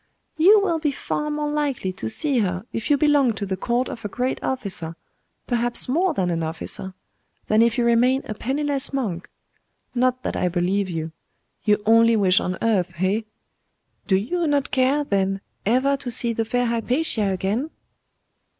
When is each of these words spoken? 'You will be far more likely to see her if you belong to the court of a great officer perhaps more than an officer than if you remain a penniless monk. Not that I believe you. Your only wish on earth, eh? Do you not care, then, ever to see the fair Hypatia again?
'You 0.35 0.59
will 0.61 0.79
be 0.79 0.89
far 0.89 1.29
more 1.29 1.51
likely 1.51 1.93
to 1.93 2.09
see 2.09 2.39
her 2.39 2.65
if 2.73 2.89
you 2.89 2.97
belong 2.97 3.33
to 3.33 3.45
the 3.45 3.55
court 3.55 3.87
of 3.87 4.03
a 4.03 4.07
great 4.07 4.41
officer 4.43 4.95
perhaps 5.45 5.87
more 5.87 6.15
than 6.15 6.31
an 6.31 6.41
officer 6.41 6.95
than 7.45 7.61
if 7.61 7.77
you 7.77 7.85
remain 7.85 8.23
a 8.25 8.33
penniless 8.33 8.93
monk. 8.93 9.29
Not 9.93 10.23
that 10.23 10.35
I 10.35 10.47
believe 10.47 10.89
you. 10.89 11.11
Your 11.65 11.77
only 11.85 12.15
wish 12.15 12.39
on 12.39 12.57
earth, 12.63 12.95
eh? 12.97 13.21
Do 14.07 14.15
you 14.15 14.47
not 14.47 14.71
care, 14.71 15.03
then, 15.03 15.39
ever 15.67 15.95
to 15.97 16.09
see 16.09 16.33
the 16.33 16.45
fair 16.45 16.65
Hypatia 16.65 17.29
again? 17.31 17.69